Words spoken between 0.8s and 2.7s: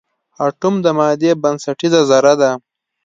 د مادې بنسټیزه ذره ده.